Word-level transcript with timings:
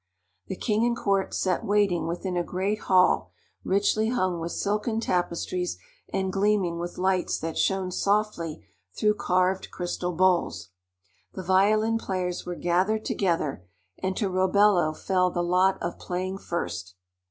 The 0.47 0.55
king 0.55 0.83
and 0.83 0.97
court 0.97 1.31
sat 1.31 1.63
waiting 1.63 2.07
within 2.07 2.35
a 2.35 2.43
great 2.43 2.79
hall 2.79 3.29
richly 3.63 4.09
hung 4.09 4.39
with 4.39 4.51
silken 4.51 4.99
tapestries 4.99 5.77
and 6.11 6.33
gleaming 6.33 6.79
with 6.79 6.97
lights 6.97 7.37
that 7.37 7.55
shone 7.55 7.91
softly 7.91 8.65
through 8.97 9.13
carved 9.13 9.69
crystal 9.69 10.13
bowls. 10.13 10.69
The 11.33 11.43
violin 11.43 11.99
players 11.99 12.47
were 12.47 12.55
gathered 12.55 13.05
together, 13.05 13.63
and 14.01 14.17
to 14.17 14.27
Robello 14.27 14.91
fell 14.97 15.29
the 15.29 15.43
lot 15.43 15.77
of 15.83 15.99
playing 15.99 16.39
first. 16.39 16.95